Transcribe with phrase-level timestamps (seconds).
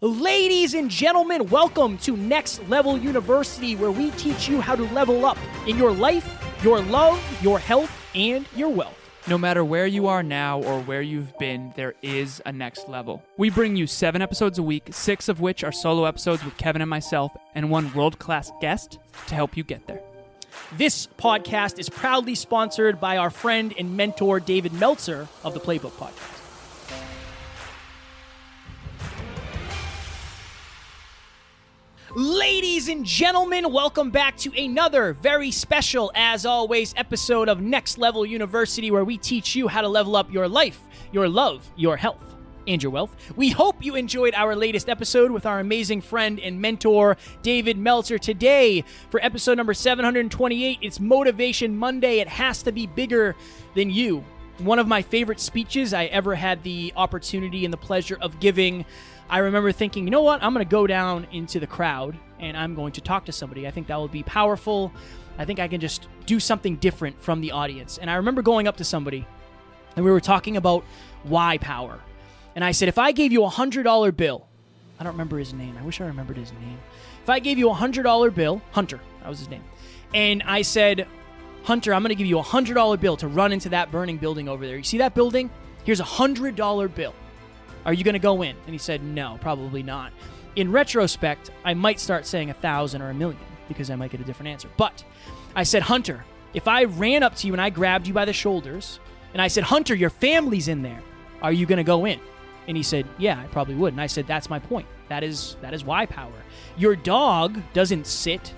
[0.00, 5.26] Ladies and gentlemen, welcome to Next Level University, where we teach you how to level
[5.26, 5.36] up
[5.66, 8.94] in your life, your love, your health, and your wealth.
[9.26, 13.24] No matter where you are now or where you've been, there is a next level.
[13.38, 16.80] We bring you seven episodes a week, six of which are solo episodes with Kevin
[16.80, 20.00] and myself, and one world class guest to help you get there.
[20.76, 25.90] This podcast is proudly sponsored by our friend and mentor, David Meltzer of the Playbook
[25.90, 26.37] Podcast.
[32.18, 38.26] Ladies and gentlemen, welcome back to another very special, as always, episode of Next Level
[38.26, 40.80] University, where we teach you how to level up your life,
[41.12, 42.34] your love, your health,
[42.66, 43.14] and your wealth.
[43.36, 48.18] We hope you enjoyed our latest episode with our amazing friend and mentor, David Meltzer.
[48.18, 52.18] Today, for episode number 728, it's Motivation Monday.
[52.18, 53.36] It has to be bigger
[53.76, 54.24] than you.
[54.58, 58.84] One of my favorite speeches I ever had the opportunity and the pleasure of giving
[59.30, 60.42] I remember thinking, you know what?
[60.42, 63.66] I'm going to go down into the crowd and I'm going to talk to somebody.
[63.66, 64.92] I think that will be powerful.
[65.36, 67.98] I think I can just do something different from the audience.
[67.98, 69.26] And I remember going up to somebody
[69.96, 70.84] and we were talking about
[71.24, 72.00] why power.
[72.54, 74.46] And I said, if I gave you a $100 bill,
[74.98, 75.76] I don't remember his name.
[75.78, 76.78] I wish I remembered his name.
[77.22, 79.62] If I gave you a $100 bill, Hunter, that was his name.
[80.14, 81.06] And I said,
[81.64, 84.48] Hunter, I'm going to give you a $100 bill to run into that burning building
[84.48, 84.76] over there.
[84.76, 85.50] You see that building?
[85.84, 87.14] Here's a $100 bill.
[87.84, 88.56] Are you going to go in?
[88.64, 90.12] And he said, No, probably not.
[90.56, 94.20] In retrospect, I might start saying a thousand or a million because I might get
[94.20, 94.68] a different answer.
[94.76, 95.04] But
[95.54, 98.32] I said, Hunter, if I ran up to you and I grabbed you by the
[98.32, 98.98] shoulders
[99.32, 101.02] and I said, Hunter, your family's in there,
[101.42, 102.20] are you going to go in?
[102.66, 103.94] And he said, Yeah, I probably would.
[103.94, 104.86] And I said, That's my point.
[105.08, 106.32] That is that is why power.
[106.76, 108.54] Your dog doesn't sit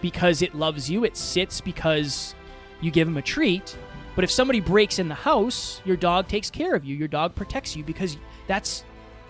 [0.00, 1.04] because it loves you.
[1.04, 2.34] It sits because
[2.80, 3.76] you give him a treat.
[4.16, 6.96] But if somebody breaks in the house, your dog takes care of you.
[6.96, 8.16] Your dog protects you because
[8.48, 8.82] that's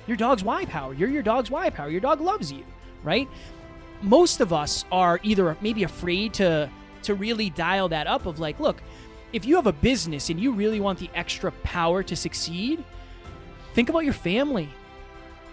[0.06, 0.95] your dog's why power.
[0.95, 1.91] You're your dog's why power.
[1.91, 2.65] Your dog loves you,
[3.03, 3.29] right?
[4.01, 6.70] Most of us are either maybe afraid to
[7.03, 8.81] to really dial that up of like, look,
[9.33, 12.83] if you have a business and you really want the extra power to succeed,
[13.74, 14.68] think about your family.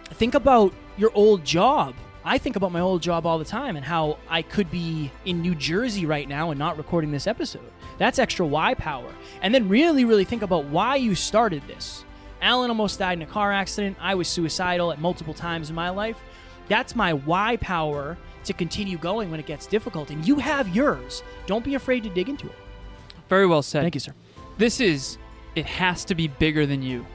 [0.05, 1.95] Think about your old job.
[2.25, 5.41] I think about my old job all the time and how I could be in
[5.41, 7.69] New Jersey right now and not recording this episode.
[7.97, 9.09] That's extra why power.
[9.41, 12.05] And then really, really think about why you started this.
[12.41, 13.97] Alan almost died in a car accident.
[13.99, 16.17] I was suicidal at multiple times in my life.
[16.69, 20.09] That's my why power to continue going when it gets difficult.
[20.09, 21.23] And you have yours.
[21.45, 22.55] Don't be afraid to dig into it.
[23.27, 23.81] Very well said.
[23.81, 24.13] Thank you, sir.
[24.57, 25.17] This is,
[25.55, 27.05] it has to be bigger than you.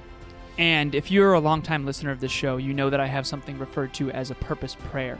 [0.58, 3.58] And if you're a longtime listener of this show, you know that I have something
[3.58, 5.18] referred to as a purpose prayer.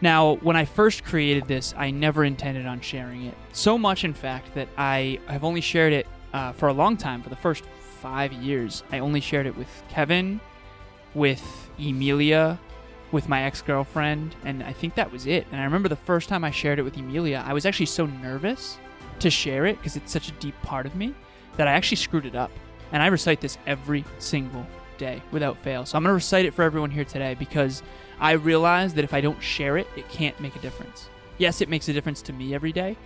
[0.00, 3.34] Now, when I first created this, I never intended on sharing it.
[3.52, 7.22] So much, in fact, that I have only shared it uh, for a long time,
[7.22, 7.64] for the first
[8.00, 8.82] five years.
[8.92, 10.40] I only shared it with Kevin,
[11.14, 12.58] with Emilia,
[13.10, 15.46] with my ex girlfriend, and I think that was it.
[15.50, 18.06] And I remember the first time I shared it with Emilia, I was actually so
[18.06, 18.78] nervous
[19.20, 21.14] to share it because it's such a deep part of me
[21.56, 22.50] that I actually screwed it up.
[22.92, 24.66] And I recite this every single
[24.96, 25.86] day without fail.
[25.86, 27.82] So I'm going to recite it for everyone here today because
[28.20, 31.08] I realize that if I don't share it, it can't make a difference.
[31.38, 32.96] Yes, it makes a difference to me every day.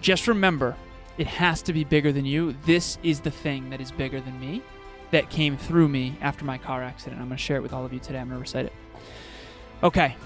[0.00, 0.76] Just remember
[1.18, 2.54] it has to be bigger than you.
[2.64, 4.62] This is the thing that is bigger than me
[5.10, 7.20] that came through me after my car accident.
[7.20, 8.18] I'm going to share it with all of you today.
[8.18, 8.72] I'm going to recite it.
[9.82, 10.16] Okay.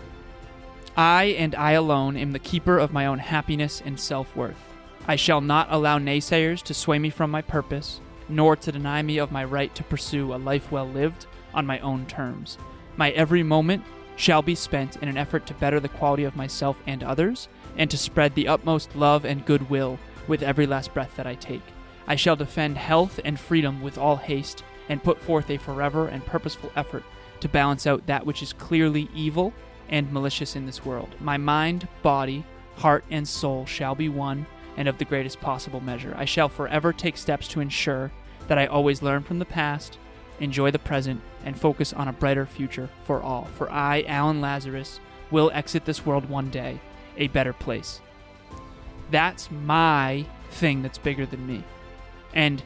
[0.97, 4.63] I and I alone am the keeper of my own happiness and self worth.
[5.09, 9.19] I shall not allow naysayers to sway me from my purpose, nor to deny me
[9.19, 12.59] of my right to pursue a life well lived on my own terms.
[12.97, 13.85] My every moment
[14.17, 17.91] shall be spent in an effort to better the quality of myself and others, and
[17.91, 19.99] to spread the utmost love and goodwill
[20.29, 21.63] with every last breath that I take.
[22.07, 26.25] I shall defend health and freedom with all haste, and put forth a forever and
[26.25, 27.03] purposeful effort
[27.41, 29.53] to balance out that which is clearly evil
[29.89, 31.15] and malicious in this world.
[31.21, 32.45] My mind, body,
[32.77, 34.47] heart, and soul shall be one
[34.77, 36.15] and of the greatest possible measure.
[36.17, 38.11] I shall forever take steps to ensure
[38.49, 39.99] that I always learn from the past,
[40.41, 43.49] enjoy the present, and focus on a brighter future for all.
[43.57, 45.01] For I, Alan Lazarus,
[45.31, 46.81] will exit this world one day
[47.17, 48.01] a better place.
[49.11, 51.63] That's my thing that's bigger than me.
[52.35, 52.63] And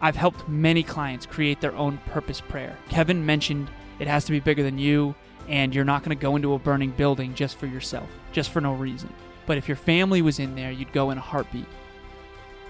[0.00, 2.76] I've helped many clients create their own purpose prayer.
[2.88, 5.14] Kevin mentioned it has to be bigger than you,
[5.48, 8.60] and you're not going to go into a burning building just for yourself, just for
[8.60, 9.12] no reason.
[9.46, 11.66] But if your family was in there, you'd go in a heartbeat.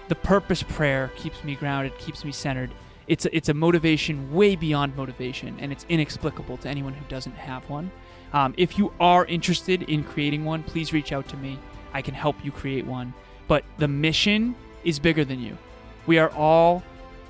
[0.09, 2.71] The purpose prayer keeps me grounded, keeps me centered.
[3.07, 7.35] It's a, it's a motivation way beyond motivation, and it's inexplicable to anyone who doesn't
[7.35, 7.91] have one.
[8.33, 11.59] Um, if you are interested in creating one, please reach out to me.
[11.93, 13.13] I can help you create one.
[13.49, 14.55] But the mission
[14.85, 15.57] is bigger than you.
[16.07, 16.83] We are all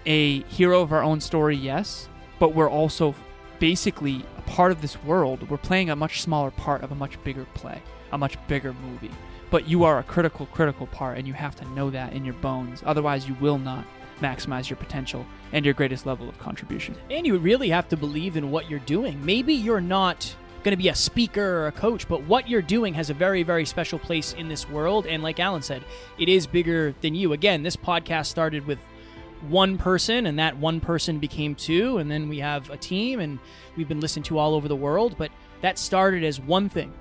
[0.06, 2.08] a hero of our own story, yes,
[2.38, 3.14] but we're also
[3.58, 5.48] basically a part of this world.
[5.48, 9.10] We're playing a much smaller part of a much bigger play, a much bigger movie.
[9.52, 12.34] But you are a critical, critical part, and you have to know that in your
[12.34, 12.82] bones.
[12.86, 13.84] Otherwise, you will not
[14.20, 16.96] maximize your potential and your greatest level of contribution.
[17.10, 19.22] And you really have to believe in what you're doing.
[19.24, 22.94] Maybe you're not going to be a speaker or a coach, but what you're doing
[22.94, 25.06] has a very, very special place in this world.
[25.06, 25.84] And like Alan said,
[26.18, 27.34] it is bigger than you.
[27.34, 28.78] Again, this podcast started with
[29.48, 33.38] one person, and that one person became two, and then we have a team, and
[33.76, 35.16] we've been listened to all over the world.
[35.18, 36.92] But that started as one thing,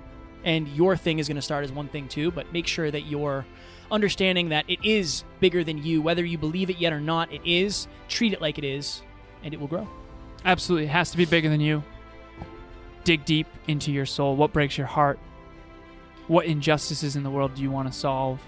[0.44, 2.30] and your thing is going to start as one thing too.
[2.30, 3.44] But make sure that you're
[3.90, 7.32] understanding that it is bigger than you, whether you believe it yet or not.
[7.32, 7.86] It is.
[8.08, 9.02] Treat it like it is,
[9.42, 9.88] and it will grow.
[10.44, 10.86] Absolutely.
[10.86, 11.82] It has to be bigger than you.
[13.04, 14.36] Dig deep into your soul.
[14.36, 15.18] What breaks your heart?
[16.28, 18.40] What injustices in the world do you want to solve?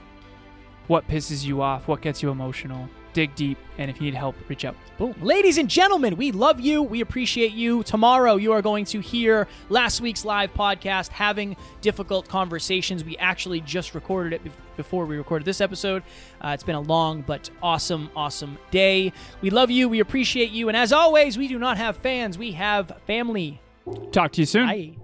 [0.87, 1.89] What pisses you off?
[1.89, 2.89] What gets you emotional?
[3.15, 4.75] Dig deep, and if you need help, reach out.
[4.99, 5.15] Boom.
[5.23, 6.83] Ladies and gentlemen, we love you.
[6.83, 7.85] We appreciate you.
[7.85, 13.05] Tomorrow, you are going to hear last week's live podcast, Having Difficult Conversations.
[13.05, 16.03] We actually just recorded it before we recorded this episode.
[16.41, 19.13] Uh, it's been a long but awesome, awesome day.
[19.41, 19.89] We love you.
[19.89, 20.67] We appreciate you.
[20.69, 23.61] And as always, we do not have fans, we have family.
[24.11, 24.67] Talk to you soon.
[24.67, 25.04] Bye.